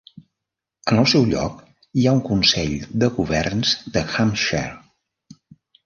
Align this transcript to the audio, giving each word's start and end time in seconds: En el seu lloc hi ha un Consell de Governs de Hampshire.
En 0.93 1.01
el 1.01 1.07
seu 1.11 1.27
lloc 1.33 1.59
hi 2.01 2.07
ha 2.11 2.15
un 2.19 2.23
Consell 2.31 2.75
de 3.05 3.13
Governs 3.21 3.79
de 3.99 4.07
Hampshire. 4.11 5.41